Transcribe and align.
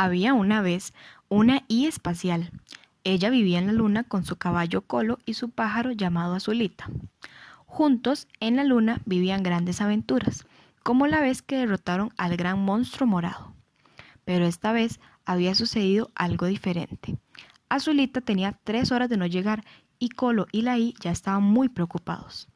Había 0.00 0.32
una 0.32 0.62
vez 0.62 0.94
una 1.28 1.64
I 1.66 1.86
espacial. 1.86 2.52
Ella 3.02 3.30
vivía 3.30 3.58
en 3.58 3.66
la 3.66 3.72
luna 3.72 4.04
con 4.04 4.24
su 4.24 4.36
caballo 4.36 4.82
Colo 4.82 5.18
y 5.26 5.34
su 5.34 5.50
pájaro 5.50 5.90
llamado 5.90 6.36
Azulita. 6.36 6.88
Juntos, 7.66 8.28
en 8.38 8.54
la 8.54 8.62
luna 8.62 9.00
vivían 9.06 9.42
grandes 9.42 9.80
aventuras, 9.80 10.46
como 10.84 11.08
la 11.08 11.20
vez 11.20 11.42
que 11.42 11.56
derrotaron 11.56 12.12
al 12.16 12.36
gran 12.36 12.64
monstruo 12.64 13.08
morado. 13.08 13.54
Pero 14.24 14.46
esta 14.46 14.70
vez 14.70 15.00
había 15.24 15.56
sucedido 15.56 16.12
algo 16.14 16.46
diferente. 16.46 17.18
Azulita 17.68 18.20
tenía 18.20 18.56
tres 18.62 18.92
horas 18.92 19.08
de 19.08 19.16
no 19.16 19.26
llegar 19.26 19.64
y 19.98 20.10
Colo 20.10 20.46
y 20.52 20.62
la 20.62 20.78
I 20.78 20.94
ya 21.00 21.10
estaban 21.10 21.42
muy 21.42 21.68
preocupados. 21.70 22.46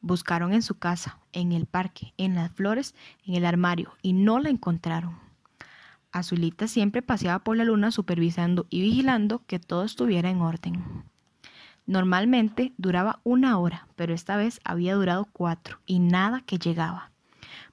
Buscaron 0.00 0.52
en 0.52 0.62
su 0.62 0.76
casa, 0.76 1.18
en 1.32 1.50
el 1.50 1.66
parque, 1.66 2.14
en 2.18 2.36
las 2.36 2.52
flores, 2.52 2.94
en 3.26 3.34
el 3.34 3.46
armario 3.46 3.96
y 4.00 4.12
no 4.12 4.38
la 4.38 4.50
encontraron. 4.50 5.23
Azulita 6.14 6.68
siempre 6.68 7.02
paseaba 7.02 7.40
por 7.40 7.56
la 7.56 7.64
luna 7.64 7.90
supervisando 7.90 8.66
y 8.70 8.82
vigilando 8.82 9.42
que 9.48 9.58
todo 9.58 9.82
estuviera 9.82 10.30
en 10.30 10.42
orden. 10.42 11.04
Normalmente 11.86 12.72
duraba 12.76 13.18
una 13.24 13.58
hora, 13.58 13.88
pero 13.96 14.14
esta 14.14 14.36
vez 14.36 14.60
había 14.62 14.94
durado 14.94 15.26
cuatro 15.32 15.80
y 15.86 15.98
nada 15.98 16.40
que 16.46 16.58
llegaba. 16.58 17.10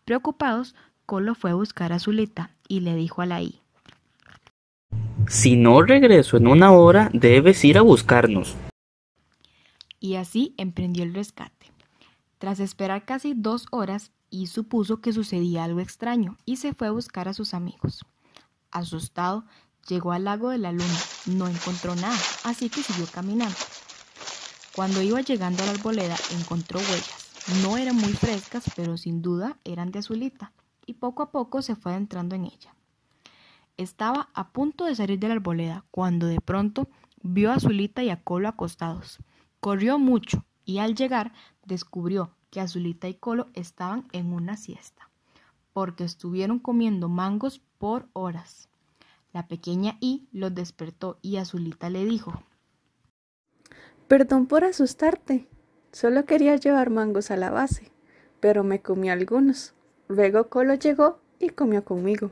Preocupados, 0.05 0.73
Colo 1.05 1.35
fue 1.35 1.51
a 1.51 1.53
buscar 1.53 1.93
a 1.93 1.97
Azulita 1.97 2.49
y 2.67 2.79
le 2.79 2.95
dijo 2.95 3.21
a 3.21 3.27
la 3.27 3.43
I. 3.43 3.61
Si 5.27 5.55
no 5.55 5.83
regreso 5.83 6.37
en 6.37 6.47
una 6.47 6.71
hora, 6.71 7.11
debes 7.13 7.63
ir 7.63 7.77
a 7.77 7.81
buscarnos. 7.83 8.55
Y 9.99 10.15
así 10.15 10.55
emprendió 10.57 11.03
el 11.03 11.13
rescate. 11.13 11.67
Tras 12.39 12.59
esperar 12.59 13.05
casi 13.05 13.35
dos 13.35 13.67
horas, 13.69 14.11
I 14.31 14.47
supuso 14.47 14.99
que 14.99 15.13
sucedía 15.13 15.63
algo 15.63 15.79
extraño 15.79 16.37
y 16.43 16.55
se 16.55 16.73
fue 16.73 16.87
a 16.87 16.91
buscar 16.91 17.27
a 17.27 17.35
sus 17.35 17.53
amigos. 17.53 18.03
Asustado, 18.71 19.45
llegó 19.87 20.11
al 20.11 20.25
lago 20.25 20.49
de 20.49 20.57
la 20.57 20.71
luna. 20.71 20.99
No 21.25 21.47
encontró 21.47 21.95
nada, 21.95 22.17
así 22.43 22.69
que 22.69 22.83
siguió 22.83 23.05
caminando. 23.11 23.55
Cuando 24.75 25.01
iba 25.01 25.21
llegando 25.21 25.63
a 25.63 25.65
la 25.65 25.73
arboleda, 25.73 26.15
encontró 26.39 26.79
huellas. 26.79 27.31
No 27.63 27.77
eran 27.77 27.95
muy 27.95 28.13
frescas, 28.13 28.63
pero 28.75 28.97
sin 28.97 29.21
duda 29.21 29.57
eran 29.63 29.91
de 29.91 29.99
azulita, 29.99 30.53
y 30.85 30.93
poco 30.93 31.23
a 31.23 31.31
poco 31.31 31.61
se 31.61 31.75
fue 31.75 31.91
adentrando 31.91 32.35
en 32.35 32.45
ella. 32.45 32.75
Estaba 33.77 34.29
a 34.33 34.49
punto 34.49 34.85
de 34.85 34.95
salir 34.95 35.19
de 35.19 35.27
la 35.27 35.33
arboleda 35.33 35.85
cuando 35.91 36.27
de 36.27 36.39
pronto 36.39 36.87
vio 37.23 37.51
a 37.51 37.55
Azulita 37.55 38.03
y 38.03 38.09
a 38.09 38.23
Colo 38.23 38.47
acostados. 38.47 39.19
Corrió 39.59 39.97
mucho 39.99 40.45
y 40.65 40.79
al 40.79 40.95
llegar 40.95 41.33
descubrió 41.65 42.35
que 42.49 42.61
Azulita 42.61 43.07
y 43.07 43.15
Colo 43.15 43.49
estaban 43.53 44.07
en 44.11 44.33
una 44.33 44.57
siesta 44.57 45.10
porque 45.73 46.03
estuvieron 46.03 46.59
comiendo 46.59 47.09
mangos 47.09 47.61
por 47.77 48.07
horas. 48.13 48.69
La 49.33 49.47
pequeña 49.47 49.97
I 50.01 50.27
los 50.31 50.53
despertó 50.53 51.17
y 51.21 51.37
Azulita 51.37 51.89
le 51.89 52.05
dijo 52.05 52.43
Perdón 54.07 54.45
por 54.45 54.65
asustarte. 54.65 55.47
Solo 55.93 56.25
quería 56.25 56.55
llevar 56.57 56.89
mangos 56.89 57.31
a 57.31 57.37
la 57.37 57.49
base, 57.49 57.91
pero 58.39 58.63
me 58.63 58.81
comí 58.81 59.09
algunos. 59.09 59.73
Luego 60.07 60.49
Colo 60.49 60.73
llegó 60.75 61.19
y 61.39 61.49
comió 61.49 61.85
conmigo. 61.85 62.31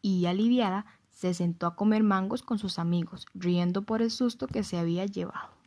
Y 0.00 0.26
aliviada, 0.26 0.86
se 1.10 1.34
sentó 1.34 1.66
a 1.66 1.76
comer 1.76 2.02
mangos 2.02 2.42
con 2.42 2.58
sus 2.58 2.78
amigos, 2.78 3.26
riendo 3.34 3.82
por 3.82 4.02
el 4.02 4.10
susto 4.10 4.46
que 4.46 4.64
se 4.64 4.78
había 4.78 5.06
llevado. 5.06 5.61